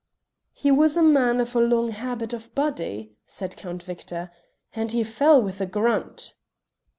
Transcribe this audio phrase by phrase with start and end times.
[0.51, 4.31] "He was a man of a long habit of body," said Count Victor,
[4.75, 6.33] "and he fell with a grunt."